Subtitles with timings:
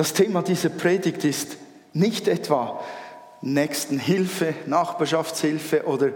[0.00, 1.58] Das Thema dieser Predigt ist
[1.92, 2.80] nicht etwa
[3.42, 6.06] Nächstenhilfe, Nachbarschaftshilfe oder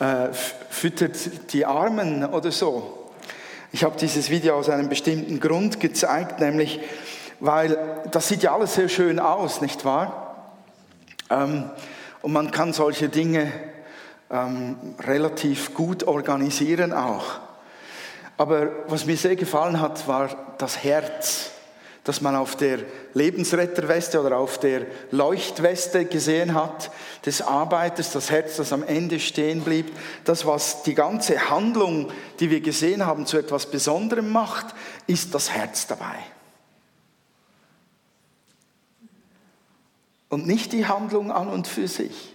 [0.00, 3.10] äh, füttert die Armen oder so.
[3.70, 6.80] Ich habe dieses Video aus einem bestimmten Grund gezeigt, nämlich
[7.38, 10.48] weil das sieht ja alles sehr schön aus, nicht wahr?
[11.30, 11.70] Ähm,
[12.22, 13.52] und man kann solche Dinge
[14.32, 17.38] ähm, relativ gut organisieren auch.
[18.36, 21.51] Aber was mir sehr gefallen hat, war das Herz,
[22.04, 22.80] das man auf der
[23.14, 26.90] Lebensretterweste oder auf der Leuchtweste gesehen hat,
[27.24, 29.92] des Arbeiters, das Herz, das am Ende stehen blieb.
[30.24, 34.74] Das, was die ganze Handlung, die wir gesehen haben, zu etwas Besonderem macht,
[35.06, 36.18] ist das Herz dabei.
[40.28, 42.34] Und nicht die Handlung an und für sich.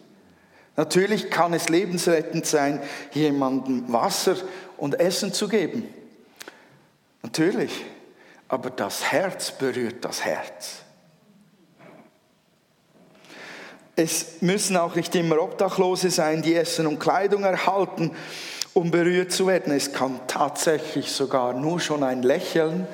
[0.78, 2.82] Natürlich kann es lebensrettend sein,
[3.12, 4.38] jemandem Wasser
[4.78, 5.90] und Essen zu geben.
[7.24, 7.84] Natürlich.
[8.48, 10.84] Aber das Herz berührt das Herz.
[13.96, 18.12] Es müssen auch nicht immer Obdachlose sein, die Essen und Kleidung erhalten,
[18.74, 19.74] um berührt zu werden.
[19.74, 22.88] Es kann tatsächlich sogar nur schon ein Lächeln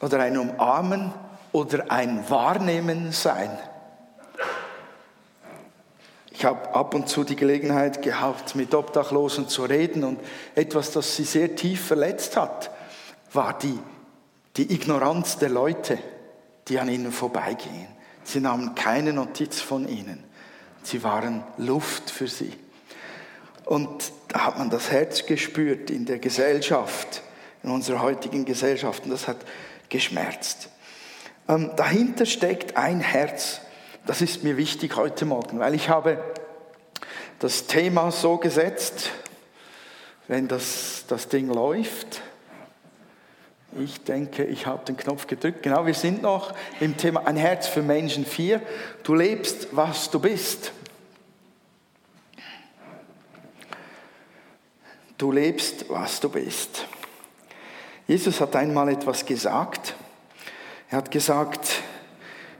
[0.00, 1.12] oder ein Umarmen
[1.50, 3.50] oder ein Wahrnehmen sein.
[6.30, 10.20] Ich habe ab und zu die Gelegenheit gehabt, mit Obdachlosen zu reden und
[10.54, 12.70] etwas, das sie sehr tief verletzt hat,
[13.32, 13.78] war die,
[14.56, 15.98] die Ignoranz der Leute,
[16.68, 17.88] die an ihnen vorbeigehen.
[18.24, 20.24] Sie nahmen keine Notiz von ihnen.
[20.82, 22.52] Sie waren Luft für sie.
[23.64, 27.22] Und da hat man das Herz gespürt in der Gesellschaft,
[27.62, 29.04] in unserer heutigen Gesellschaft.
[29.04, 29.38] Und das hat
[29.88, 30.70] geschmerzt.
[31.48, 33.60] Ähm, dahinter steckt ein Herz,
[34.06, 36.22] das ist mir wichtig heute Morgen, weil ich habe
[37.38, 39.10] das Thema so gesetzt,
[40.28, 42.22] wenn das, das Ding läuft.
[43.78, 45.62] Ich denke, ich habe den Knopf gedrückt.
[45.62, 48.62] Genau, wir sind noch im Thema Ein Herz für Menschen 4.
[49.02, 50.72] Du lebst, was du bist.
[55.18, 56.86] Du lebst, was du bist.
[58.06, 59.94] Jesus hat einmal etwas gesagt.
[60.90, 61.82] Er hat gesagt,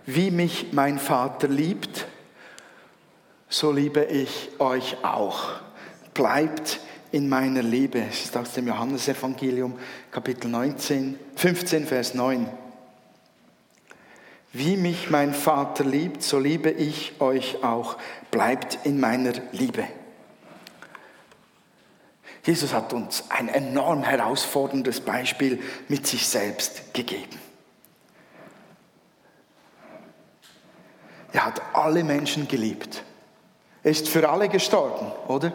[0.04, 2.06] wie mich mein Vater liebt,
[3.48, 5.50] so liebe ich euch auch.
[6.15, 6.81] Bleibt
[7.12, 8.00] in meiner Liebe.
[8.00, 9.78] Es ist aus dem Johannesevangelium,
[10.11, 12.49] Kapitel 19, 15, Vers 9.
[14.53, 17.99] Wie mich mein Vater liebt, so liebe ich euch auch.
[18.31, 19.84] Bleibt in meiner Liebe.
[22.43, 27.39] Jesus hat uns ein enorm herausforderndes Beispiel mit sich selbst gegeben.
[31.33, 33.03] Er hat alle Menschen geliebt.
[33.83, 35.53] Er ist für alle gestorben, oder?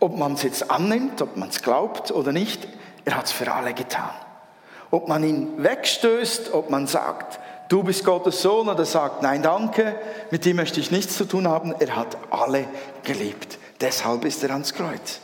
[0.00, 2.68] Ob man es jetzt annimmt, ob man es glaubt oder nicht,
[3.04, 4.10] er hat es für alle getan.
[4.90, 9.98] Ob man ihn wegstößt, ob man sagt, du bist Gottes Sohn oder sagt, nein, danke,
[10.30, 12.66] mit dem möchte ich nichts zu tun haben, er hat alle
[13.02, 13.58] geliebt.
[13.80, 15.20] Deshalb ist er ans Kreuz.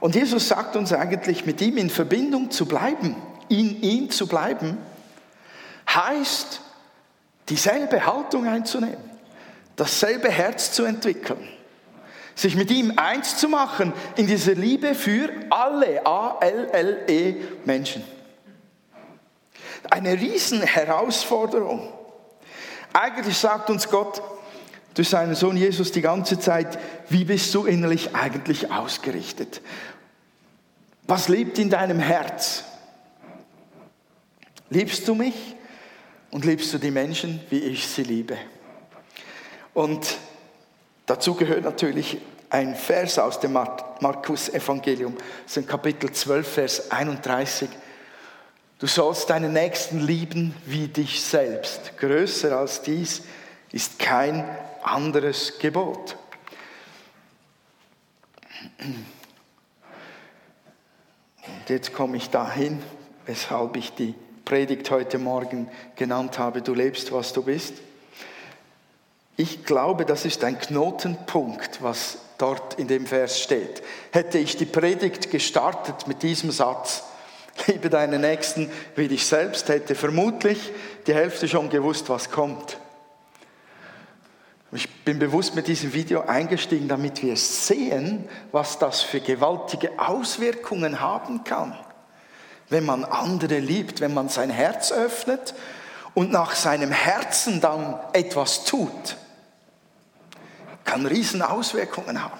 [0.00, 3.16] Und Jesus sagt uns eigentlich, mit ihm in Verbindung zu bleiben,
[3.48, 4.78] in ihm zu bleiben,
[5.88, 6.60] heißt,
[7.48, 9.10] dieselbe Haltung einzunehmen,
[9.76, 11.48] dasselbe Herz zu entwickeln,
[12.34, 18.02] sich mit ihm eins zu machen in dieser Liebe für alle A-L-L-E Menschen.
[19.90, 21.92] Eine riesen Herausforderung.
[22.92, 24.22] Eigentlich sagt uns Gott
[24.94, 26.78] durch seinen Sohn Jesus die ganze Zeit,
[27.08, 29.60] wie bist du innerlich eigentlich ausgerichtet?
[31.06, 32.64] Was lebt in deinem Herz?
[34.70, 35.54] Liebst du mich?
[36.34, 38.36] und liebst du die Menschen, wie ich sie liebe.
[39.72, 40.16] Und
[41.06, 42.18] dazu gehört natürlich
[42.50, 45.16] ein Vers aus dem Markus Evangelium,
[45.52, 47.68] das Kapitel 12, Vers 31.
[48.78, 51.96] Du sollst deinen Nächsten lieben wie dich selbst.
[51.98, 53.22] Größer als dies
[53.72, 54.44] ist kein
[54.82, 56.16] anderes Gebot.
[61.46, 62.82] Und jetzt komme ich dahin,
[63.26, 64.14] weshalb ich die
[64.44, 67.74] Predigt heute Morgen genannt habe, du lebst, was du bist.
[69.36, 73.82] Ich glaube, das ist ein Knotenpunkt, was dort in dem Vers steht.
[74.12, 77.04] Hätte ich die Predigt gestartet mit diesem Satz,
[77.66, 80.72] liebe deinen Nächsten wie dich selbst, hätte vermutlich
[81.06, 82.78] die Hälfte schon gewusst, was kommt.
[84.72, 91.00] Ich bin bewusst mit diesem Video eingestiegen, damit wir sehen, was das für gewaltige Auswirkungen
[91.00, 91.78] haben kann
[92.68, 95.54] wenn man andere liebt, wenn man sein Herz öffnet
[96.14, 99.16] und nach seinem Herzen dann etwas tut,
[100.94, 102.38] kann riesen Auswirkungen haben.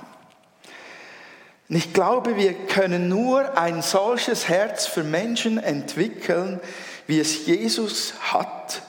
[1.69, 6.61] Und ich glaube, wir können nur ein solches Herz für Menschen entwickeln,
[7.09, 8.83] wie es Jesus hat,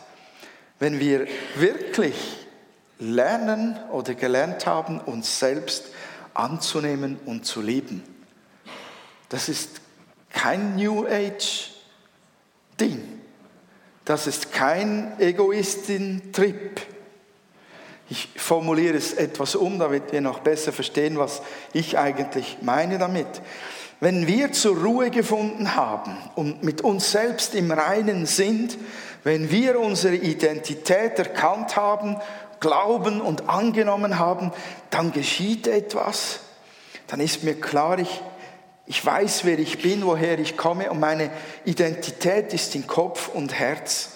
[0.78, 1.26] wenn wir
[1.56, 2.46] wirklich
[3.00, 5.86] lernen oder gelernt haben, uns selbst
[6.36, 8.04] anzunehmen und zu lieben.
[9.30, 9.82] Das ist
[10.30, 11.72] kein New Age
[12.80, 13.20] Ding.
[14.04, 16.95] Das ist kein Egoistin-Trip.
[18.08, 21.42] Ich formuliere es etwas um, damit wir noch besser verstehen, was
[21.74, 23.28] ich eigentlich meine damit.
[24.00, 28.78] Wenn wir zur Ruhe gefunden haben und mit uns selbst im Reinen sind,
[29.24, 32.18] wenn wir unsere Identität erkannt haben,
[32.60, 34.52] glauben und angenommen haben,
[34.92, 36.42] dann geschieht etwas.
[37.08, 38.22] Dann ist mir klar, ich,
[38.86, 41.32] ich weiß, wer ich bin, woher ich komme und meine
[41.64, 44.12] Identität ist in Kopf und Herz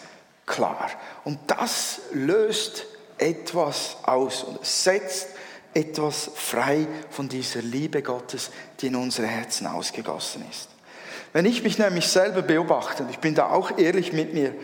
[0.45, 0.89] klar.
[1.23, 2.85] Und das löst
[3.19, 5.27] etwas aus und setzt
[5.73, 10.69] etwas frei von dieser Liebe Gottes, die in unsere Herzen ausgegossen ist.
[11.31, 14.55] Wenn ich mich nämlich selber beobachte, und ich bin da auch ehrlich mit mir,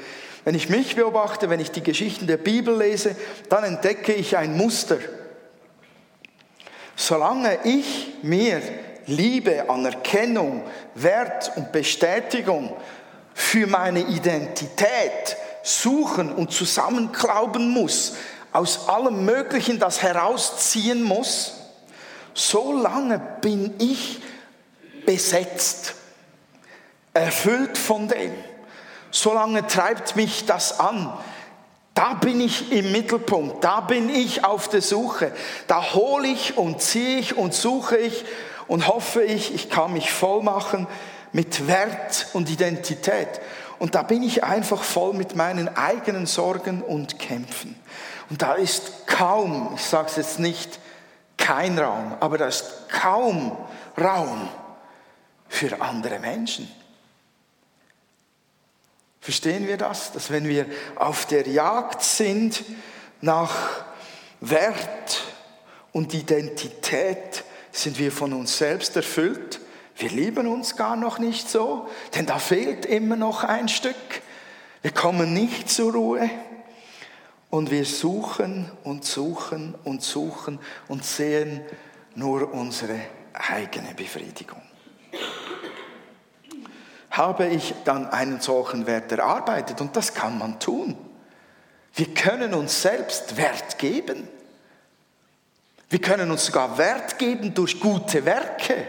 [0.46, 3.16] wenn ich mich beobachte, wenn ich die Geschichten der Bibel lese,
[3.50, 4.98] dann entdecke ich ein Muster.
[6.96, 8.62] Solange ich mir
[9.08, 10.64] Liebe, Anerkennung,
[10.96, 12.76] Wert und Bestätigung
[13.34, 18.16] für meine Identität suchen und zusammenklauben muss,
[18.56, 21.56] aus allem Möglichen das herausziehen muss,
[22.34, 24.22] so lange bin ich
[25.06, 25.96] besetzt,
[27.14, 28.34] erfüllt von dem.
[29.12, 31.14] So lange treibt mich das an.
[31.94, 35.34] Da bin ich im Mittelpunkt, da bin ich auf der Suche.
[35.68, 38.26] Da hole ich und ziehe ich und suche ich
[38.68, 40.88] und hoffe ich, ich kann mich voll machen
[41.34, 43.42] mit Wert und Identität.
[43.80, 47.76] Und da bin ich einfach voll mit meinen eigenen Sorgen und Kämpfen.
[48.30, 50.80] Und da ist kaum, ich sage es jetzt nicht,
[51.38, 53.58] kein Raum, aber da ist kaum
[53.98, 54.50] Raum
[55.48, 56.70] für andere Menschen.
[59.22, 60.12] Verstehen wir das?
[60.12, 62.64] Dass wenn wir auf der Jagd sind
[63.22, 63.84] nach
[64.40, 65.24] Wert
[65.94, 69.60] und Identität, sind wir von uns selbst erfüllt.
[69.98, 73.96] Wir lieben uns gar noch nicht so, denn da fehlt immer noch ein Stück.
[74.82, 76.30] Wir kommen nicht zur Ruhe.
[77.50, 81.62] Und wir suchen und suchen und suchen und sehen
[82.16, 83.00] nur unsere
[83.34, 84.62] eigene Befriedigung.
[87.12, 90.98] Habe ich dann einen solchen Wert erarbeitet und das kann man tun.
[91.94, 94.28] Wir können uns selbst Wert geben.
[95.90, 98.86] Wir können uns sogar Wert geben durch gute Werke.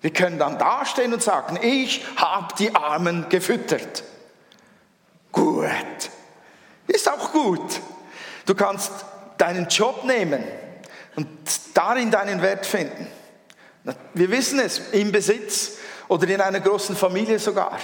[0.00, 4.02] Wir können dann dastehen und sagen, ich habe die Armen gefüttert.
[5.30, 6.10] Gut.
[6.86, 7.80] Ist auch gut.
[8.46, 8.92] Du kannst
[9.38, 10.44] deinen Job nehmen
[11.16, 11.28] und
[11.74, 13.06] darin deinen Wert finden.
[14.14, 15.72] Wir wissen es, im Besitz
[16.08, 17.78] oder in einer großen Familie sogar.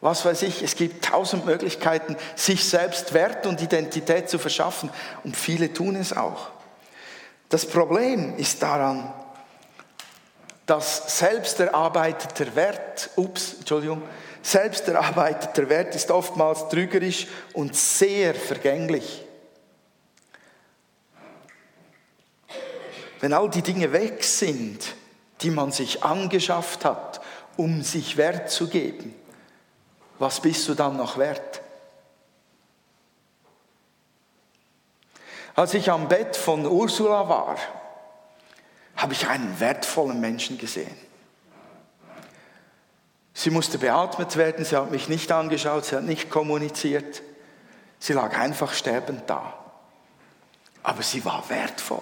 [0.00, 4.90] Was weiß ich, es gibt tausend Möglichkeiten, sich selbst Wert und Identität zu verschaffen
[5.24, 6.50] und viele tun es auch.
[7.48, 9.12] Das Problem ist daran,
[10.66, 14.02] dass selbst erarbeiteter Wert, ups, Entschuldigung,
[14.46, 19.24] selbst erarbeiteter Wert ist oftmals trügerisch und sehr vergänglich.
[23.18, 24.94] Wenn all die Dinge weg sind,
[25.40, 27.20] die man sich angeschafft hat,
[27.56, 29.14] um sich Wert zu geben,
[30.20, 31.60] was bist du dann noch wert?
[35.56, 37.56] Als ich am Bett von Ursula war,
[38.94, 41.05] habe ich einen wertvollen Menschen gesehen.
[43.38, 47.22] Sie musste beatmet werden, sie hat mich nicht angeschaut, sie hat nicht kommuniziert.
[47.98, 49.52] Sie lag einfach sterbend da.
[50.82, 52.00] Aber sie war wertvoll.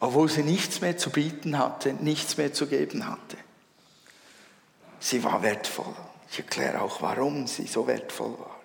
[0.00, 3.38] Obwohl sie nichts mehr zu bieten hatte, nichts mehr zu geben hatte.
[5.00, 5.94] Sie war wertvoll.
[6.30, 8.60] Ich erkläre auch, warum sie so wertvoll war.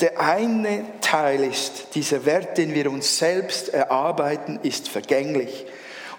[0.00, 5.66] Der eine Teil ist, dieser Wert, den wir uns selbst erarbeiten, ist vergänglich.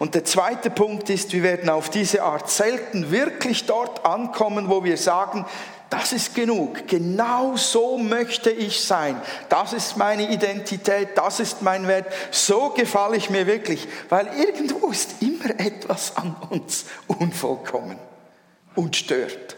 [0.04, 4.84] Und der zweite Punkt ist, wir werden auf diese Art selten wirklich dort ankommen, wo
[4.84, 5.46] wir sagen,
[5.90, 6.90] das ist genug.
[6.90, 9.16] Genau so möchte ich sein.
[9.48, 12.12] Das ist meine Identität, das ist mein Wert.
[12.32, 17.98] So gefalle ich mir wirklich, weil irgendwo ist immer etwas an uns unvollkommen
[18.76, 19.56] und stört.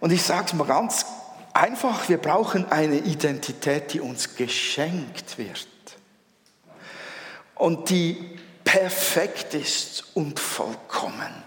[0.00, 1.04] Und ich sage es mal ganz
[1.52, 5.68] einfach, wir brauchen eine Identität, die uns geschenkt wird
[7.60, 8.16] und die
[8.64, 11.44] perfekt ist und vollkommen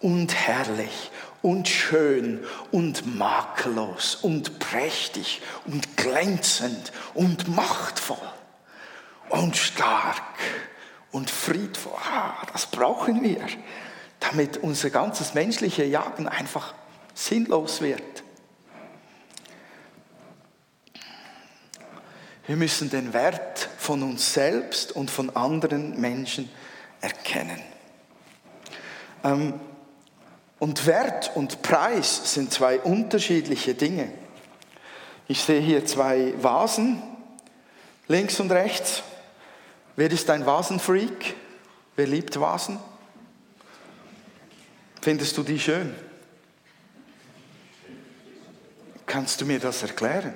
[0.00, 1.10] und herrlich
[1.42, 8.16] und schön und makellos und prächtig und glänzend und machtvoll
[9.30, 10.22] und stark
[11.12, 11.98] und friedvoll.
[12.12, 13.46] Ah, das brauchen wir.
[14.20, 16.74] damit unser ganzes menschliche Jagen einfach
[17.14, 18.22] sinnlos wird.
[22.46, 26.48] Wir müssen den Wert von uns selbst und von anderen Menschen
[27.00, 27.60] erkennen.
[29.24, 29.54] Ähm,
[30.58, 34.10] und Wert und Preis sind zwei unterschiedliche Dinge.
[35.28, 37.02] Ich sehe hier zwei Vasen,
[38.06, 39.02] links und rechts.
[39.96, 41.34] Wer ist ein Vasenfreak?
[41.96, 42.78] Wer liebt Vasen?
[45.02, 45.94] Findest du die schön?
[49.04, 50.34] Kannst du mir das erklären?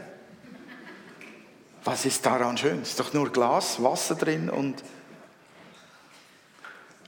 [1.84, 2.82] Was ist daran schön?
[2.82, 4.82] Ist doch nur Glas, Wasser drin und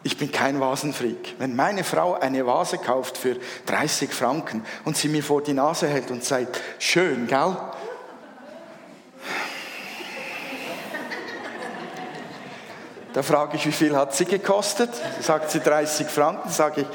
[0.04, 1.36] ich bin kein Vasenfreak.
[1.38, 3.36] Wenn meine Frau eine Vase kauft für
[3.66, 7.56] 30 Franken und sie mir vor die Nase hält und sagt, schön, gell?
[13.12, 14.90] Da frage ich, wie viel hat sie gekostet?
[15.20, 16.50] Sagt sie 30 Franken.
[16.50, 16.86] Sage ich,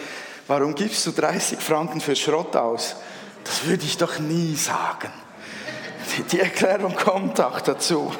[0.47, 2.95] warum gibst du 30 Franken für Schrott aus?
[3.43, 5.13] Das würde ich doch nie sagen.
[6.31, 8.11] Die Erklärung kommt auch dazu.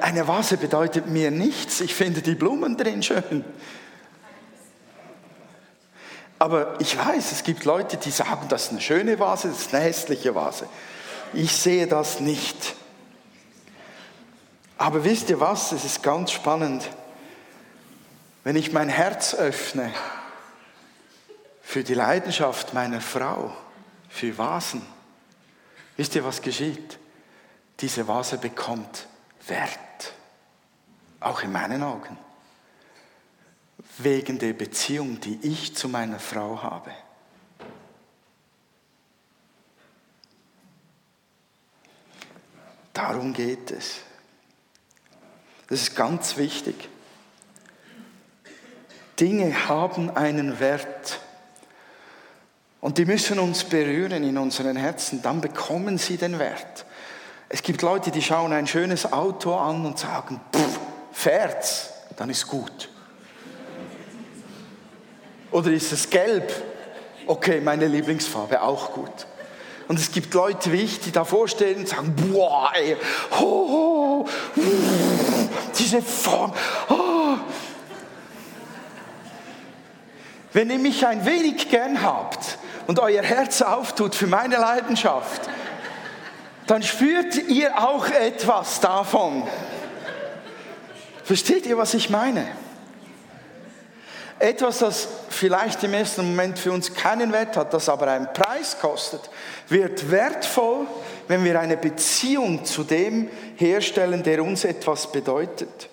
[0.00, 1.80] Eine Vase bedeutet mir nichts.
[1.80, 3.44] Ich finde die Blumen drin schön.
[6.38, 9.74] Aber ich weiß, es gibt Leute, die sagen, das ist eine schöne Vase, das ist
[9.74, 10.66] eine hässliche Vase.
[11.34, 12.74] Ich sehe das nicht.
[14.78, 15.72] Aber wisst ihr was?
[15.72, 16.88] Es ist ganz spannend.
[18.42, 19.92] Wenn ich mein Herz öffne
[21.62, 23.54] für die Leidenschaft meiner Frau,
[24.08, 24.80] für Vasen,
[26.00, 26.98] wisst ihr, was geschieht?
[27.80, 29.06] Diese Vase bekommt
[29.46, 30.14] Wert,
[31.20, 32.16] auch in meinen Augen,
[33.98, 36.90] wegen der Beziehung, die ich zu meiner Frau habe.
[42.94, 43.98] Darum geht es.
[45.68, 46.88] Das ist ganz wichtig.
[49.20, 51.20] Dinge haben einen Wert.
[52.80, 56.86] Und die müssen uns berühren in unseren Herzen, dann bekommen sie den Wert.
[57.48, 60.78] Es gibt Leute, die schauen ein schönes Auto an und sagen, pff,
[61.12, 62.88] fährt's, dann ist gut.
[65.50, 66.50] Oder ist es gelb?
[67.26, 69.26] Okay, meine Lieblingsfarbe, auch gut.
[69.88, 72.96] Und es gibt Leute wie ich, die davor stehen und sagen, boah, ey,
[73.32, 74.28] ho, ho,
[75.76, 76.52] diese Form.
[76.88, 77.36] Oh.
[80.52, 82.58] Wenn ihr mich ein wenig gern habt
[82.90, 85.42] und euer Herz auftut für meine Leidenschaft,
[86.66, 89.44] dann spürt ihr auch etwas davon.
[91.22, 92.48] Versteht ihr, was ich meine?
[94.40, 98.80] Etwas, das vielleicht im ersten Moment für uns keinen Wert hat, das aber einen Preis
[98.80, 99.20] kostet,
[99.68, 100.88] wird wertvoll,
[101.28, 105.88] wenn wir eine Beziehung zu dem herstellen, der uns etwas bedeutet.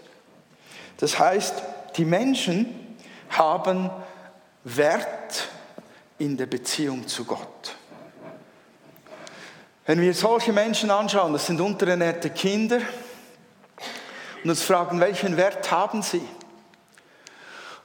[0.97, 1.53] Das heißt,
[1.95, 2.97] die Menschen
[3.29, 3.91] haben
[4.63, 5.49] Wert
[6.19, 7.75] in der Beziehung zu Gott.
[9.85, 12.79] Wenn wir solche Menschen anschauen, das sind unterernährte Kinder,
[14.43, 16.21] und uns fragen, welchen Wert haben sie?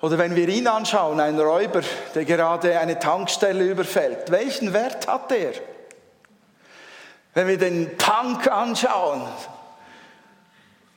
[0.01, 1.81] Oder wenn wir ihn anschauen, einen Räuber,
[2.15, 5.53] der gerade eine Tankstelle überfällt, welchen Wert hat er?
[7.35, 9.23] Wenn wir den Punk anschauen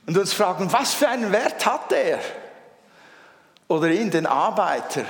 [0.08, 2.20] und uns fragen, was für einen Wert hat er?
[3.68, 5.06] Oder ihn, den Arbeiter?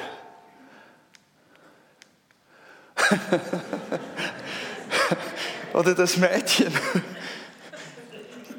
[5.73, 6.73] oder das Mädchen,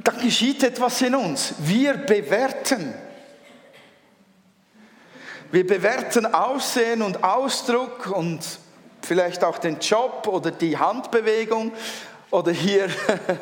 [0.05, 1.55] da geschieht etwas in uns.
[1.59, 2.95] Wir bewerten.
[5.50, 8.41] Wir bewerten Aussehen und Ausdruck und
[9.03, 11.73] vielleicht auch den Job oder die Handbewegung
[12.31, 12.88] oder hier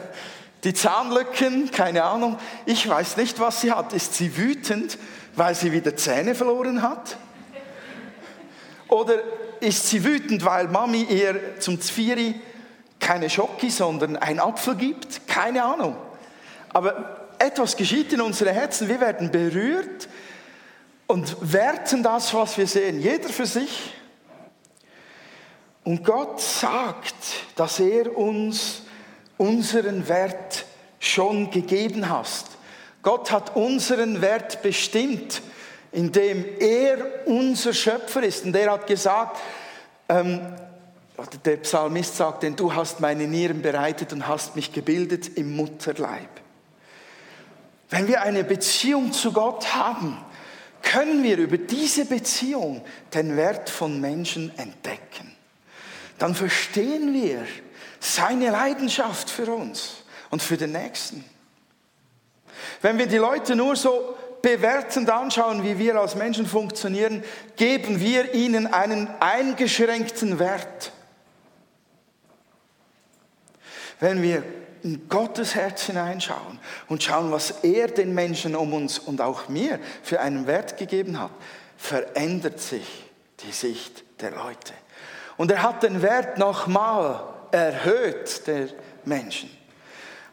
[0.64, 2.38] die Zahnlücken, keine Ahnung.
[2.66, 3.92] Ich weiß nicht, was sie hat.
[3.92, 4.99] Ist sie wütend,
[5.34, 7.16] weil sie wieder Zähne verloren hat?
[8.88, 9.23] Oder
[9.64, 12.35] ist sie wütend, weil Mami ihr zum Zvieri
[13.00, 15.26] keine Schocke, sondern ein Apfel gibt?
[15.26, 15.97] Keine Ahnung.
[16.71, 18.88] Aber etwas geschieht in unseren Herzen.
[18.88, 20.09] Wir werden berührt
[21.06, 23.92] und werten das, was wir sehen, jeder für sich.
[25.85, 27.14] Und Gott sagt,
[27.56, 28.83] dass er uns
[29.37, 30.64] unseren Wert
[30.99, 32.44] schon gegeben hat.
[33.02, 35.42] Gott hat unseren Wert bestimmt,
[35.94, 38.44] indem er unser Schöpfer ist.
[38.44, 39.40] Und er hat gesagt,
[40.08, 40.40] ähm,
[41.44, 46.28] der Psalmist sagt, denn du hast meine Nieren bereitet und hast mich gebildet im Mutterleib.
[47.90, 50.18] Wenn wir eine Beziehung zu Gott haben,
[50.82, 52.84] können wir über diese Beziehung
[53.14, 55.34] den Wert von Menschen entdecken.
[56.18, 57.46] Dann verstehen wir
[58.00, 61.24] seine Leidenschaft für uns und für den Nächsten.
[62.82, 67.24] Wenn wir die Leute nur so bewertend anschauen, wie wir als Menschen funktionieren,
[67.56, 70.92] geben wir ihnen einen eingeschränkten Wert.
[74.00, 74.42] Wenn wir
[74.82, 76.58] in Gottes Herz hineinschauen
[76.88, 81.18] und schauen, was er den Menschen um uns und auch mir für einen Wert gegeben
[81.18, 81.30] hat,
[81.78, 83.10] verändert sich
[83.40, 84.74] die Sicht der Leute.
[85.38, 88.68] Und er hat den Wert nochmal erhöht der
[89.06, 89.48] Menschen.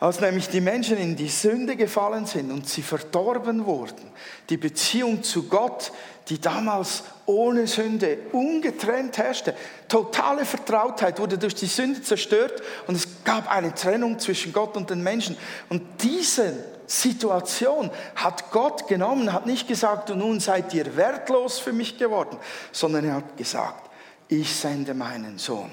[0.02, 4.12] Als nämlich die Menschen in die Sünde gefallen sind und sie verdorben wurden,
[4.50, 5.92] die Beziehung zu Gott,
[6.28, 9.54] die damals ohne Sünde ungetrennt herrschte,
[9.88, 14.90] totale Vertrautheit wurde durch die Sünde zerstört und es gab eine Trennung zwischen Gott und
[14.90, 15.38] den Menschen.
[15.70, 16.52] Und diese
[16.88, 22.40] Situation hat Gott genommen, hat nicht gesagt, und nun seid ihr wertlos für mich geworden,
[22.72, 23.92] sondern er hat gesagt,
[24.30, 25.70] ich sende meinen Sohn.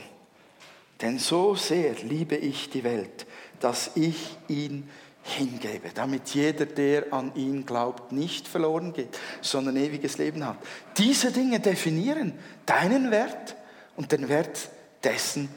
[1.01, 3.25] Denn so sehr liebe ich die Welt,
[3.61, 4.89] dass ich ihn
[5.23, 10.57] hingebe, damit jeder, der an ihn glaubt, nicht verloren geht, sondern ewiges Leben hat.
[10.97, 12.33] Diese Dinge definieren
[12.67, 13.57] deinen Wert
[13.97, 14.71] und den Wert
[15.05, 15.49] dessen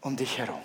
[0.00, 0.60] um dich herum.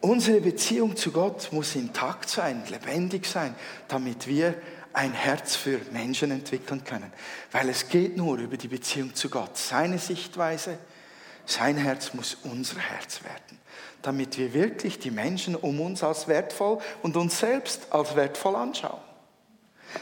[0.00, 3.54] Unsere Beziehung zu Gott muss intakt sein, lebendig sein,
[3.86, 4.54] damit wir
[4.92, 7.12] ein Herz für Menschen entwickeln können.
[7.52, 9.56] Weil es geht nur über die Beziehung zu Gott.
[9.56, 10.78] Seine Sichtweise,
[11.46, 13.61] sein Herz muss unser Herz werden
[14.02, 19.00] damit wir wirklich die Menschen um uns als wertvoll und uns selbst als wertvoll anschauen.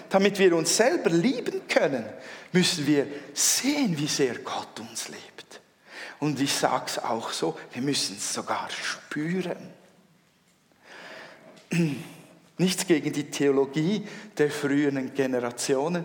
[0.09, 2.05] Damit wir uns selber lieben können,
[2.53, 5.61] müssen wir sehen, wie sehr Gott uns liebt.
[6.19, 9.73] Und ich sage es auch so, wir müssen es sogar spüren.
[12.59, 16.05] Nichts gegen die Theologie der früheren Generationen,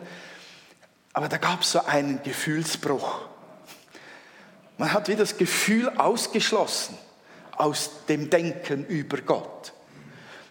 [1.13, 3.21] aber da gab es so einen Gefühlsbruch.
[4.77, 6.97] Man hat wie das Gefühl ausgeschlossen
[7.57, 9.73] aus dem Denken über Gott.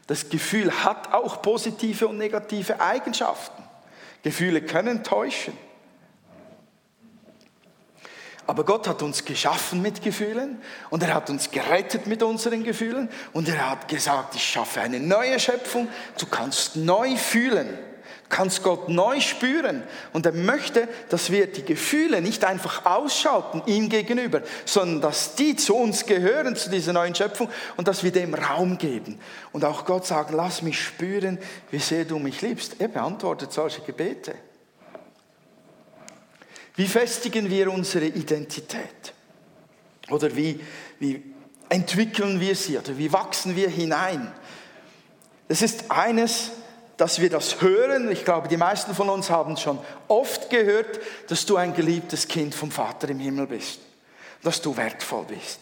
[0.07, 3.63] Das Gefühl hat auch positive und negative Eigenschaften.
[4.23, 5.57] Gefühle können täuschen.
[8.47, 13.09] Aber Gott hat uns geschaffen mit Gefühlen und er hat uns gerettet mit unseren Gefühlen
[13.33, 15.89] und er hat gesagt, ich schaffe eine neue Schöpfung,
[16.19, 17.79] du kannst neu fühlen
[18.35, 19.85] kannst Gott neu spüren.
[20.13, 25.55] Und er möchte, dass wir die Gefühle nicht einfach ausschalten ihm gegenüber, sondern dass die
[25.55, 29.21] zu uns gehören, zu dieser neuen Schöpfung und dass wir dem Raum geben.
[29.53, 31.39] Und auch Gott sagen, lass mich spüren,
[31.71, 32.81] wie sehr du mich liebst.
[32.81, 34.35] Er beantwortet solche Gebete.
[36.75, 39.15] Wie festigen wir unsere Identität?
[40.11, 40.59] Oder wie,
[40.99, 41.23] wie
[41.69, 42.79] entwickeln wir sie?
[42.79, 44.33] Oder wie wachsen wir hinein?
[45.47, 46.51] Es ist eines,
[46.97, 48.11] dass wir das hören.
[48.11, 49.79] Ich glaube, die meisten von uns haben schon
[50.09, 53.81] oft gehört, dass du ein geliebtes Kind vom Vater im Himmel bist,
[54.43, 55.61] dass du wertvoll bist.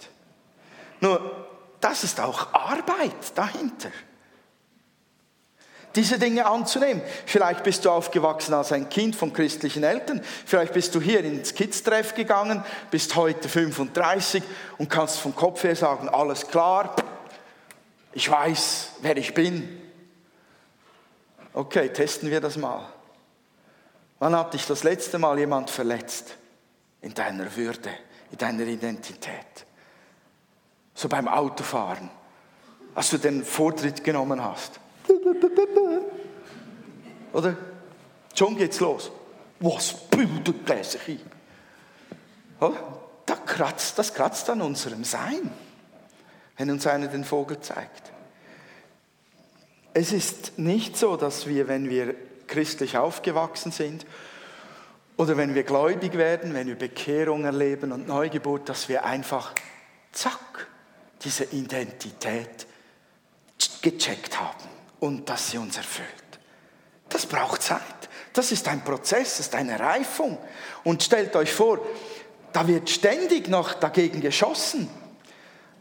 [1.00, 1.48] Nur,
[1.80, 3.90] das ist auch Arbeit dahinter.
[5.94, 7.02] Diese Dinge anzunehmen.
[7.26, 10.22] Vielleicht bist du aufgewachsen als ein Kind von christlichen Eltern.
[10.46, 14.42] Vielleicht bist du hier ins Kids-Treff gegangen, bist heute 35
[14.78, 16.96] und kannst vom Kopf her sagen, alles klar,
[18.14, 19.81] ich weiß, wer ich bin,
[21.54, 22.88] Okay, testen wir das mal.
[24.18, 26.36] Wann hat dich das letzte Mal jemand verletzt?
[27.00, 27.90] In deiner Würde,
[28.30, 29.66] in deiner Identität.
[30.94, 32.08] So beim Autofahren,
[32.94, 34.78] als du den Vortritt genommen hast.
[37.32, 37.56] Oder?
[38.34, 39.10] Schon geht's los.
[39.58, 41.20] Was bildet der sich ein?
[43.26, 45.50] Da kratzt, das kratzt an unserem Sein,
[46.56, 48.11] wenn uns einer den Vogel zeigt.
[49.94, 52.14] Es ist nicht so, dass wir, wenn wir
[52.46, 54.06] christlich aufgewachsen sind
[55.16, 59.52] oder wenn wir gläubig werden, wenn wir Bekehrung erleben und Neugeburt, dass wir einfach,
[60.12, 60.66] zack,
[61.22, 62.66] diese Identität
[63.82, 64.68] gecheckt haben
[65.00, 66.08] und dass sie uns erfüllt.
[67.08, 67.80] Das braucht Zeit.
[68.32, 70.38] Das ist ein Prozess, das ist eine Reifung.
[70.84, 71.80] Und stellt euch vor,
[72.52, 74.88] da wird ständig noch dagegen geschossen.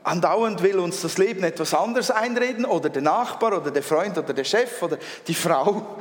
[0.03, 4.33] Andauernd will uns das Leben etwas anderes einreden oder der Nachbar oder der Freund oder
[4.33, 5.97] der Chef oder die Frau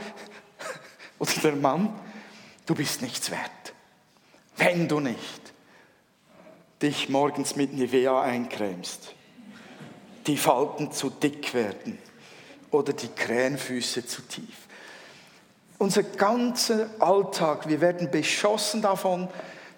[1.18, 1.92] oder der Mann.
[2.64, 3.74] Du bist nichts wert,
[4.56, 5.52] wenn du nicht
[6.80, 9.14] dich morgens mit Nivea eincremst,
[10.26, 11.98] die Falten zu dick werden
[12.70, 14.66] oder die Krähenfüße zu tief.
[15.78, 19.28] Unser ganzer Alltag, wir werden beschossen davon,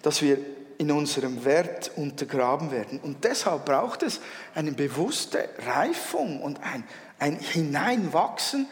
[0.02, 0.38] dass wir
[0.82, 2.98] in unserem Wert untergraben werden.
[2.98, 4.20] Und deshalb braucht es
[4.52, 6.82] eine bewusste Reifung und ein,
[7.20, 8.66] ein Hineinwachsen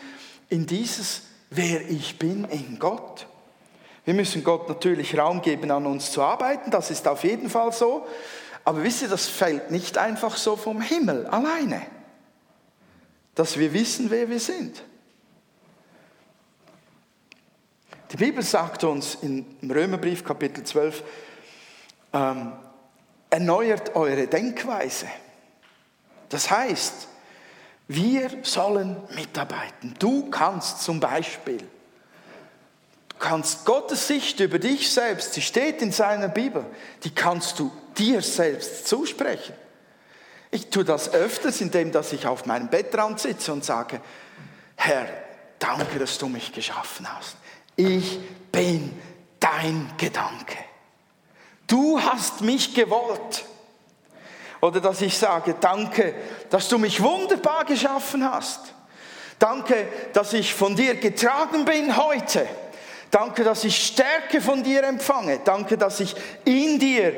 [0.48, 3.28] in dieses, wer ich bin in Gott.
[4.04, 7.72] Wir müssen Gott natürlich Raum geben, an uns zu arbeiten, das ist auf jeden Fall
[7.72, 8.04] so.
[8.64, 11.80] Aber wisst ihr, das fällt nicht einfach so vom Himmel alleine,
[13.36, 14.82] dass wir wissen, wer wir sind.
[18.10, 21.04] Die Bibel sagt uns im Römerbrief Kapitel 12,
[22.12, 22.52] ähm,
[23.30, 25.06] erneuert eure Denkweise.
[26.28, 27.08] Das heißt,
[27.88, 29.94] wir sollen mitarbeiten.
[29.98, 31.60] Du kannst zum Beispiel,
[33.18, 36.64] kannst Gottes Sicht über dich selbst, die steht in seiner Bibel,
[37.02, 39.54] die kannst du dir selbst zusprechen.
[40.52, 44.00] Ich tue das öfters, indem dass ich auf meinem Bettrand sitze und sage,
[44.76, 45.06] Herr,
[45.58, 47.36] danke, dass du mich geschaffen hast.
[47.76, 48.18] Ich
[48.50, 48.92] bin
[49.38, 50.56] dein Gedanke.
[51.70, 53.44] Du hast mich gewollt.
[54.60, 56.14] Oder dass ich sage, danke,
[56.50, 58.60] dass du mich wunderbar geschaffen hast.
[59.38, 62.46] Danke, dass ich von dir getragen bin heute.
[63.12, 65.40] Danke, dass ich Stärke von dir empfange.
[65.44, 67.14] Danke, dass ich in dir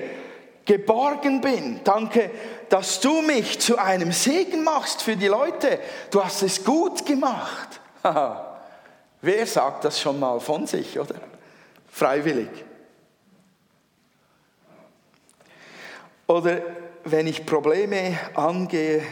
[0.66, 1.80] geborgen bin.
[1.82, 2.30] Danke,
[2.68, 5.80] dass du mich zu einem Segen machst für die Leute.
[6.10, 7.80] Du hast es gut gemacht.
[9.22, 11.14] Wer sagt das schon mal von sich, oder?
[11.90, 12.50] Freiwillig.
[16.32, 16.62] Oder
[17.04, 19.02] wenn ich Probleme angehe,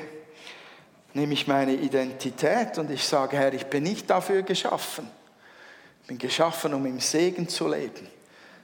[1.13, 5.07] nehme ich meine Identität und ich sage, Herr, ich bin nicht dafür geschaffen.
[6.01, 8.09] Ich bin geschaffen, um im Segen zu leben.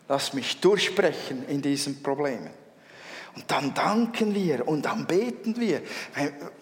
[0.08, 2.48] Lass mich durchbrechen in diesen Problemen.
[3.34, 5.82] Und dann danken wir und dann beten wir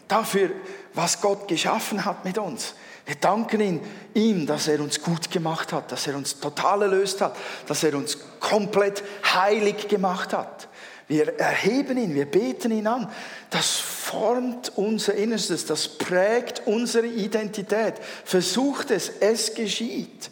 [0.08, 0.50] dafür,
[0.94, 2.74] was Gott geschaffen hat mit uns.
[3.06, 3.80] Wir danken ihm,
[4.14, 7.36] ihm, dass er uns gut gemacht hat, dass er uns total erlöst hat,
[7.68, 10.68] dass er uns komplett heilig gemacht hat.
[11.06, 13.10] Wir erheben ihn, wir beten ihn an.
[13.50, 17.94] Das formt unser Innerstes, das prägt unsere Identität.
[18.24, 20.30] Versucht es, es geschieht.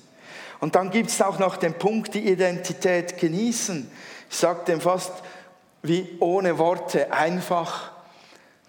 [0.61, 3.91] Und dann gibt es auch noch den Punkt, die Identität genießen.
[4.31, 5.13] Ich sage dem fast
[5.83, 7.91] wie ohne Worte einfach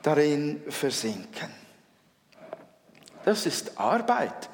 [0.02, 1.50] darin versinken.
[3.24, 4.50] Das ist Arbeit.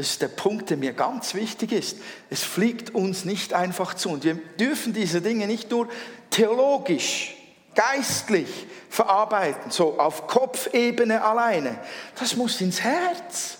[0.00, 1.98] Das ist der Punkt, der mir ganz wichtig ist.
[2.30, 4.08] Es fliegt uns nicht einfach zu.
[4.08, 5.90] Und wir dürfen diese Dinge nicht nur
[6.30, 7.36] theologisch,
[7.74, 8.48] geistlich
[8.88, 11.78] verarbeiten, so auf Kopfebene alleine.
[12.18, 13.58] Das muss ins Herz.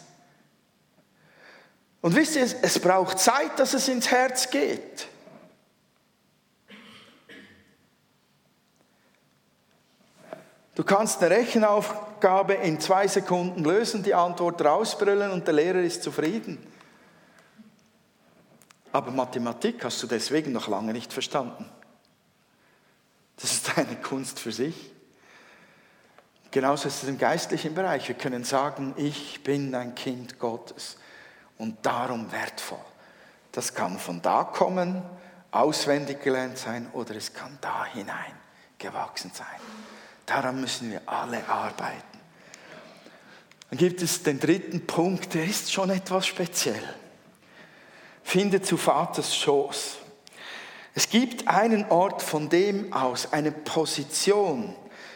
[2.01, 5.09] Und wisst ihr, es braucht Zeit, dass es ins Herz geht.
[10.75, 12.10] Du kannst eine Rechenaufgabe
[12.63, 16.59] in zwei Sekunden lösen, die Antwort rausbrüllen und der Lehrer ist zufrieden.
[18.93, 21.65] Aber Mathematik hast du deswegen noch lange nicht verstanden.
[23.37, 24.93] Das ist eine Kunst für sich.
[26.51, 28.09] Genauso ist es im geistlichen Bereich.
[28.09, 30.97] Wir können sagen, ich bin ein Kind Gottes
[31.59, 32.79] und darum wertvoll.
[33.53, 35.03] Das kann von da kommen,
[35.53, 38.33] auswendig gelernt sein oder es kann da hinein
[38.79, 39.47] gewachsen sein.
[40.27, 42.10] Daran müssen wir alle arbeiten.
[43.71, 46.83] Dann gibt es den dritten Punkt, der ist schon etwas speziell.
[48.23, 49.99] Finde zu Vaters Schoß.
[50.95, 54.75] Es gibt einen Ort, von dem aus, eine Position,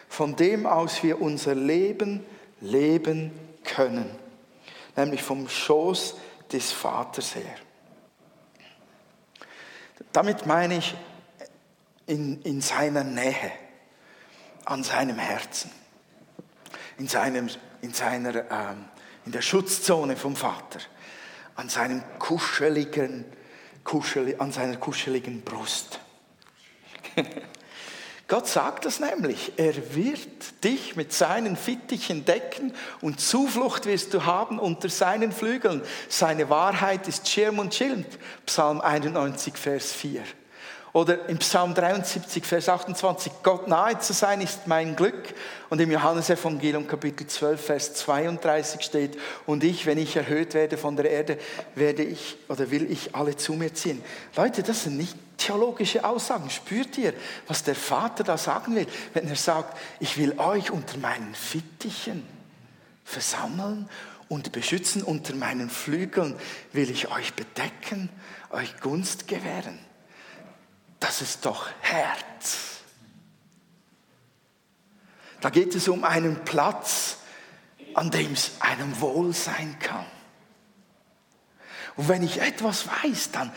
[0.09, 2.25] von dem aus wir unser Leben
[2.61, 3.33] leben
[3.64, 4.09] können,
[4.97, 6.14] nämlich vom Schoß
[6.53, 7.57] des Vaters her.
[10.12, 10.95] Damit meine ich
[12.07, 13.53] in, in seiner Nähe,
[14.64, 15.73] an seinem Herzen,
[16.99, 17.51] in, seinem,
[17.85, 18.87] in, seiner, ähm,
[19.27, 20.81] in der Schutzzone vom Vater,
[21.55, 23.25] an seinem kuscheligen
[23.85, 26.01] kuschel, an seiner kuscheligen Brust.
[28.27, 29.53] Gott sagt das nämlich.
[29.59, 35.83] Er wird dich mit seinen Fittichen decken und Zuflucht wirst du haben unter seinen Flügeln.
[36.09, 38.07] Seine Wahrheit ist Schirm und Schild.
[38.47, 40.23] Psalm 91, Vers 4.
[40.95, 45.35] Oder im Psalm 73, Vers 28, Gott nahe zu sein ist mein Glück.
[45.69, 50.95] Und im Johannesevangelium Kapitel 12, Vers 32 steht, und ich, wenn ich erhöht werde von
[50.95, 51.37] der Erde,
[51.75, 54.05] werde ich oder will ich alle zu mir ziehen.
[54.37, 56.49] Leute, das sind nicht theologische Aussagen.
[56.49, 57.13] Spürt ihr,
[57.49, 62.25] was der Vater da sagen will, wenn er sagt, ich will euch unter meinen Fittichen
[63.03, 63.89] versammeln
[64.29, 66.37] und beschützen, unter meinen Flügeln
[66.73, 68.11] will ich euch bedecken,
[68.53, 69.81] euch Gunst gewähren
[71.05, 72.81] das ist doch Herz.
[75.43, 77.19] Da geht es um einen Platz,
[77.93, 80.07] an dem es einem wohl sein kann.
[81.97, 83.53] Und wenn ich etwas weiß, dann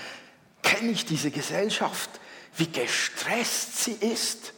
[0.61, 2.09] kenne ich diese Gesellschaft,
[2.57, 4.51] wie gestresst sie ist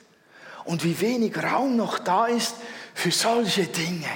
[0.66, 2.56] und wie wenig Raum noch da ist
[2.96, 4.10] für solche Dinge.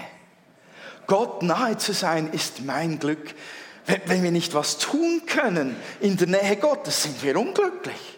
[1.06, 3.36] Gott nahe zu sein ist mein Glück.
[3.86, 8.13] Wenn wir nicht was tun können in der Nähe Gottes, sind wir unglücklich.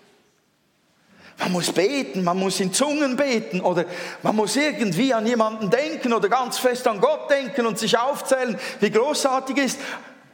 [1.38, 3.86] Man muss beten, man muss in Zungen beten oder
[4.24, 8.58] man muss irgendwie an jemanden denken oder ganz fest an Gott denken und sich aufzählen,
[8.80, 9.80] wie großartig ist.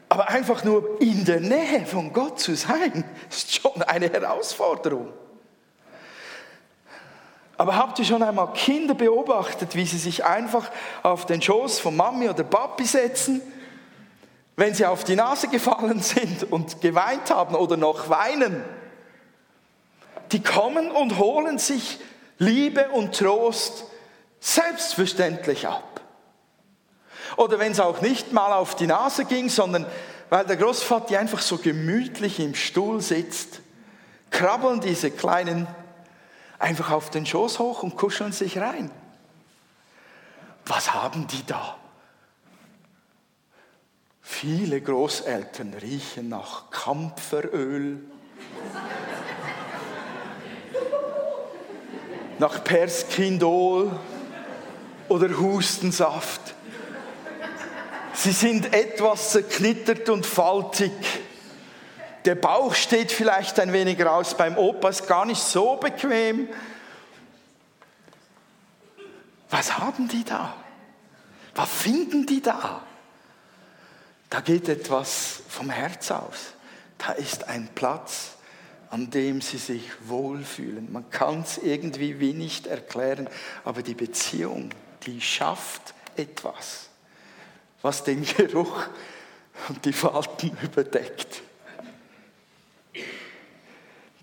[0.09, 5.11] Aber einfach nur in der Nähe von Gott zu sein, ist schon eine Herausforderung.
[7.57, 10.69] Aber habt ihr schon einmal Kinder beobachtet, wie sie sich einfach
[11.03, 13.41] auf den Schoß von Mami oder Papi setzen,
[14.55, 18.63] wenn sie auf die Nase gefallen sind und geweint haben oder noch weinen?
[20.31, 21.99] Die kommen und holen sich
[22.37, 23.85] Liebe und Trost
[24.39, 26.01] selbstverständlich ab.
[27.37, 29.85] Oder wenn es auch nicht mal auf die Nase ging, sondern
[30.29, 33.59] weil der Großvater einfach so gemütlich im Stuhl sitzt,
[34.29, 35.67] krabbeln diese kleinen
[36.57, 38.89] einfach auf den Schoß hoch und kuscheln sich rein.
[40.65, 41.77] Was haben die da?
[44.21, 47.99] Viele Großeltern riechen nach Kampferöl,
[52.41, 53.91] nach Perskindol
[55.07, 56.41] oder Hustensaft.
[58.15, 60.91] Sie sind etwas zerknittert und faltig.
[62.25, 64.35] Der Bauch steht vielleicht ein wenig raus.
[64.35, 66.49] Beim Opa ist gar nicht so bequem.
[69.51, 70.55] Was haben die da?
[71.53, 72.81] Was finden die da?
[74.31, 76.53] Da geht etwas vom Herz aus.
[76.97, 78.31] Da ist ein Platz,
[78.91, 80.91] an dem sie sich wohlfühlen.
[80.91, 83.29] Man kann es irgendwie wie nicht erklären,
[83.63, 84.69] aber die Beziehung,
[85.05, 86.89] die schafft etwas,
[87.81, 88.83] was den Geruch
[89.69, 91.41] und die Falten überdeckt.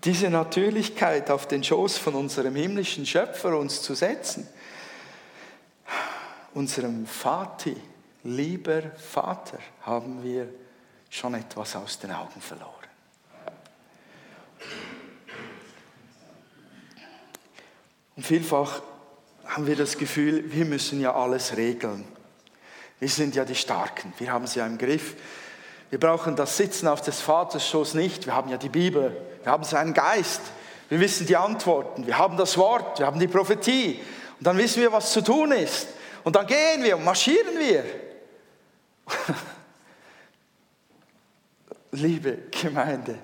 [0.03, 4.47] Diese Natürlichkeit auf den Schoß von unserem himmlischen Schöpfer uns zu setzen,
[6.53, 7.75] unserem Vati,
[8.23, 10.47] lieber Vater, haben wir
[11.09, 12.78] schon etwas aus den Augen verloren.
[18.19, 18.81] Und vielfach
[19.45, 22.03] haben wir das Gefühl, wir müssen ja alles regeln.
[22.99, 25.15] Wir sind ja die Starken, wir haben es ja im Griff.
[25.89, 29.49] Wir brauchen das Sitzen auf des Vaters Schoß nicht, wir haben ja die Bibel, wir
[29.49, 30.41] haben seinen Geist,
[30.89, 34.01] wir wissen die Antworten, wir haben das Wort, wir haben die Prophetie
[34.37, 35.87] und dann wissen wir, was zu tun ist.
[36.25, 37.85] Und dann gehen wir und marschieren wir.
[41.91, 43.17] Liebe Gemeinde,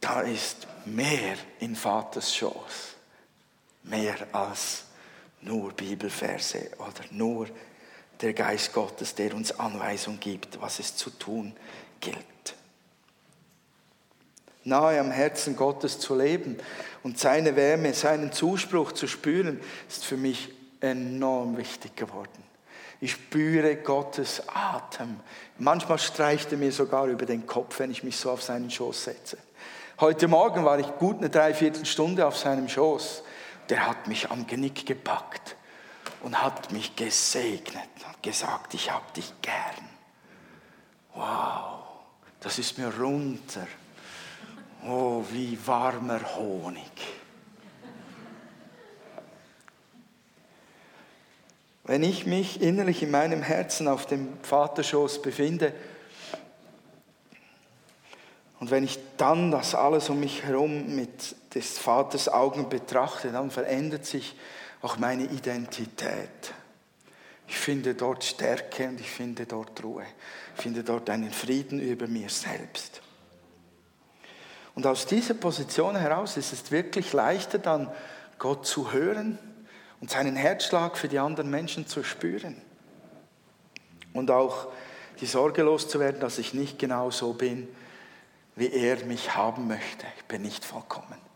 [0.00, 2.95] da ist mehr in Vaters Schoß,
[3.86, 4.84] mehr als
[5.40, 7.46] nur Bibelverse oder nur
[8.20, 11.54] der Geist Gottes, der uns Anweisung gibt, was es zu tun
[12.00, 12.16] gilt.
[14.64, 16.56] Nahe am Herzen Gottes zu leben
[17.04, 20.48] und seine Wärme, seinen Zuspruch zu spüren, ist für mich
[20.80, 22.42] enorm wichtig geworden.
[23.00, 25.20] Ich spüre Gottes Atem.
[25.58, 29.04] Manchmal streicht er mir sogar über den Kopf, wenn ich mich so auf seinen Schoß
[29.04, 29.38] setze.
[30.00, 33.22] Heute Morgen war ich gut eine Dreiviertelstunde auf seinem Schoß.
[33.68, 35.56] Der hat mich am Genick gepackt
[36.22, 39.88] und hat mich gesegnet und gesagt, ich hab dich gern.
[41.14, 41.82] Wow,
[42.40, 43.66] das ist mir runter.
[44.86, 46.82] Oh, wie warmer Honig.
[51.84, 55.72] Wenn ich mich innerlich in meinem Herzen auf dem Vaterschoß befinde
[58.58, 63.50] und wenn ich dann das alles um mich herum mit des Vaters Augen betrachte, dann
[63.50, 64.34] verändert sich
[64.82, 66.54] auch meine Identität.
[67.48, 70.04] Ich finde dort Stärke und ich finde dort Ruhe.
[70.56, 73.02] Ich finde dort einen Frieden über mir selbst.
[74.74, 77.90] Und aus dieser Position heraus ist es wirklich leichter dann
[78.38, 79.38] Gott zu hören
[80.00, 82.60] und seinen Herzschlag für die anderen Menschen zu spüren.
[84.12, 84.68] Und auch
[85.20, 87.68] die Sorge loszuwerden, dass ich nicht genau so bin,
[88.56, 90.06] wie er mich haben möchte.
[90.16, 91.26] Ich bin nicht vollkommen.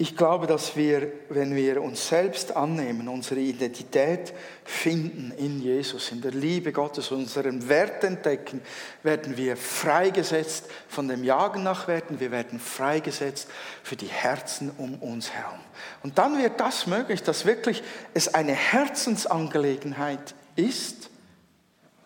[0.00, 4.32] Ich glaube, dass wir, wenn wir uns selbst annehmen, unsere Identität
[4.64, 8.62] finden in Jesus, in der Liebe Gottes, unseren Wert entdecken,
[9.02, 13.48] werden wir freigesetzt von dem Jagen nach Werten, wir werden freigesetzt
[13.82, 15.60] für die Herzen um uns herum.
[16.02, 17.82] Und dann wird das möglich, dass wirklich
[18.14, 21.10] es eine Herzensangelegenheit ist,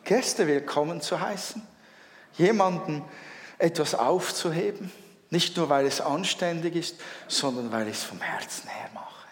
[0.02, 1.62] Gäste willkommen zu heißen,
[2.36, 3.02] jemanden
[3.58, 4.90] etwas aufzuheben
[5.34, 9.26] nicht nur, weil es anständig ist, sondern weil ich es vom Herzen her mache.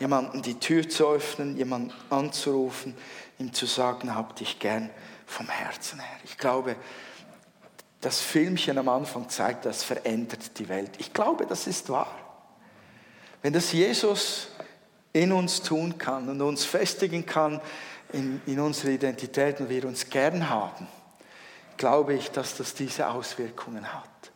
[0.00, 2.96] Jemanden die Tür zu öffnen, jemanden anzurufen,
[3.38, 4.90] ihm zu sagen, hab dich gern
[5.26, 6.16] vom Herzen her.
[6.24, 6.74] Ich glaube,
[8.00, 10.90] das Filmchen am Anfang zeigt, das verändert die Welt.
[10.98, 12.12] Ich glaube, das ist wahr.
[13.42, 14.48] Wenn das Jesus
[15.12, 17.60] in uns tun kann und uns festigen kann
[18.12, 20.88] in, in unserer Identität und wir uns gern haben,
[21.80, 24.30] glaube ich, dass das diese Auswirkungen hat.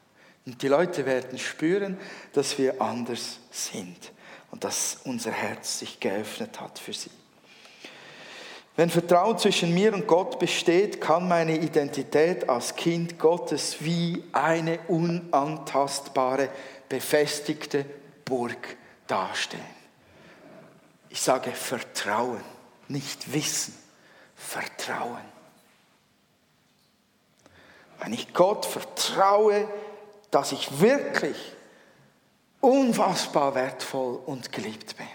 [0.46, 1.98] Und die Leute werden spüren,
[2.32, 4.12] dass wir anders sind
[4.50, 7.10] und dass unser Herz sich geöffnet hat für sie.
[8.76, 14.78] Wenn Vertrauen zwischen mir und Gott besteht, kann meine Identität als Kind Gottes wie eine
[14.88, 16.48] unantastbare,
[16.88, 17.84] befestigte
[18.24, 18.76] Burg
[19.06, 19.60] dastehen.
[21.10, 22.40] Ich sage Vertrauen,
[22.88, 23.74] nicht Wissen,
[24.34, 25.33] Vertrauen.
[28.00, 29.68] Wenn ich Gott vertraue,
[30.30, 31.36] dass ich wirklich
[32.60, 35.06] unfassbar wertvoll und geliebt bin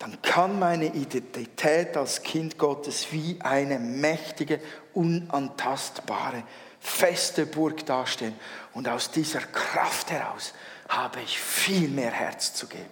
[0.00, 4.58] dann kann meine Identität als Kind Gottes wie eine mächtige,
[4.94, 6.42] unantastbare,
[6.80, 8.34] feste Burg dastehen.
[8.72, 10.54] Und aus dieser Kraft heraus
[10.88, 12.88] habe ich viel mehr Herz zu geben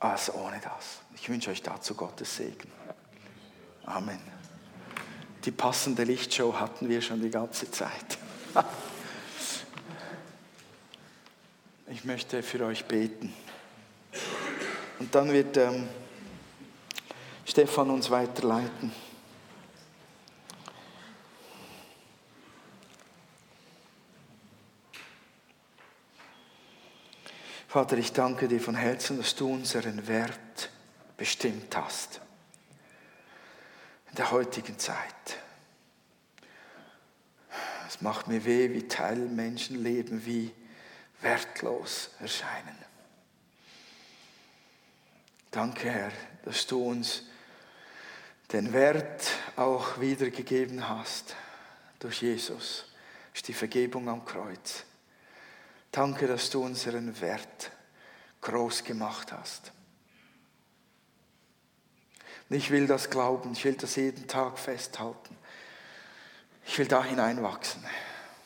[0.00, 1.00] als ohne das.
[1.16, 2.70] Ich wünsche euch dazu Gottes Segen.
[3.86, 4.39] Amen.
[5.44, 8.18] Die passende Lichtshow hatten wir schon die ganze Zeit.
[11.92, 13.34] Ich möchte für euch beten.
[15.00, 15.88] Und dann wird ähm,
[17.44, 18.92] Stefan uns weiterleiten.
[27.66, 30.70] Vater, ich danke dir von Herzen, dass du unseren Wert
[31.16, 32.20] bestimmt hast.
[34.10, 35.38] In der heutigen Zeit.
[37.88, 40.52] Es macht mir weh, wie Teilmenschen leben, wie
[41.20, 42.76] wertlos erscheinen.
[45.50, 46.12] Danke, Herr,
[46.44, 47.24] dass du uns
[48.52, 51.36] den Wert auch wiedergegeben hast
[51.98, 52.86] durch Jesus,
[53.32, 54.84] durch die Vergebung am Kreuz.
[55.92, 57.70] Danke, dass du unseren Wert
[58.40, 59.72] groß gemacht hast.
[62.50, 65.36] Und ich will das glauben, ich will das jeden Tag festhalten.
[66.66, 67.82] Ich will da hineinwachsen.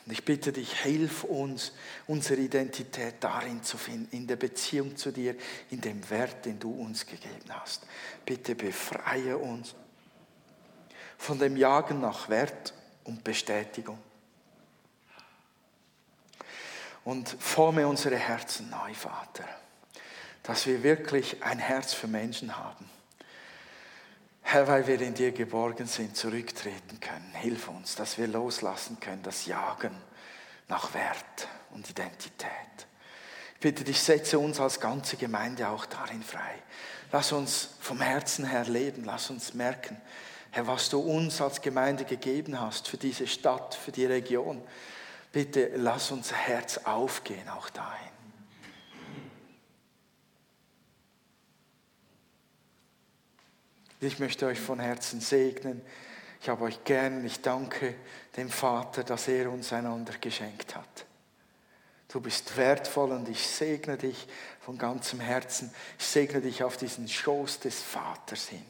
[0.05, 1.71] Und ich bitte dich, hilf uns,
[2.05, 5.35] unsere Identität darin zu finden, in der Beziehung zu dir,
[5.71, 7.87] in dem Wert, den du uns gegeben hast.
[8.23, 9.73] Bitte befreie uns
[11.17, 13.97] von dem Jagen nach Wert und Bestätigung.
[17.03, 19.47] Und forme unsere Herzen neu, Vater,
[20.43, 22.94] dass wir wirklich ein Herz für Menschen haben
[24.47, 27.31] Herr, weil wir in dir geborgen sind, zurücktreten können.
[27.33, 29.91] Hilf uns, dass wir loslassen können, das Jagen
[30.67, 32.49] nach Wert und Identität.
[33.55, 36.53] Ich bitte dich, setze uns als ganze Gemeinde auch darin frei.
[37.11, 39.99] Lass uns vom Herzen her leben, lass uns merken,
[40.51, 44.61] Herr, was du uns als Gemeinde gegeben hast für diese Stadt, für die Region.
[45.31, 48.14] Bitte lass unser Herz aufgehen auch dahin.
[54.01, 55.81] Ich möchte euch von Herzen segnen.
[56.41, 57.25] Ich habe euch gern.
[57.25, 57.95] Ich danke
[58.35, 61.05] dem Vater, dass er uns einander geschenkt hat.
[62.09, 64.27] Du bist wertvoll und ich segne dich
[64.61, 65.73] von ganzem Herzen.
[65.97, 68.65] Ich segne dich auf diesen Schoß des Vaters hin.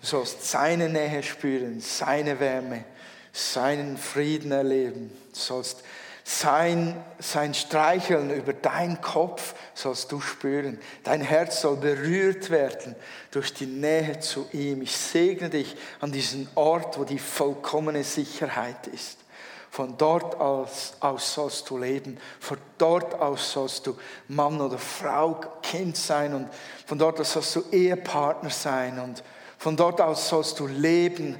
[0.00, 2.84] Du sollst seine Nähe spüren, seine Wärme,
[3.32, 5.10] seinen Frieden erleben.
[5.32, 5.82] Du sollst
[6.26, 10.80] sein, sein Streicheln über deinen Kopf sollst du spüren.
[11.02, 12.96] Dein Herz soll berührt werden
[13.30, 14.80] durch die Nähe zu ihm.
[14.80, 19.18] Ich segne dich an diesen Ort, wo die vollkommene Sicherheit ist.
[19.70, 22.16] Von dort aus, aus sollst du leben.
[22.40, 26.32] Von dort aus sollst du Mann oder Frau, Kind sein.
[26.32, 26.48] Und
[26.86, 28.98] von dort aus sollst du Ehepartner sein.
[28.98, 29.22] Und
[29.64, 31.38] von dort aus sollst du leben,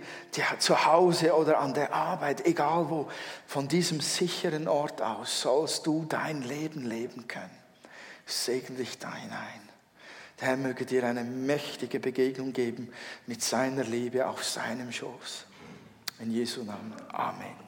[0.58, 3.06] zu Hause oder an der Arbeit, egal wo.
[3.46, 7.50] Von diesem sicheren Ort aus sollst du dein Leben leben können.
[8.24, 9.68] Segne dich da hinein.
[10.40, 12.90] Der Herr möge dir eine mächtige Begegnung geben
[13.26, 15.44] mit seiner Liebe auf seinem Schoß.
[16.20, 16.94] In Jesu Namen.
[17.12, 17.63] Amen.